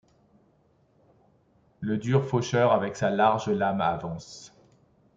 [1.79, 4.51] Le dur faucheur avec sa large lame avance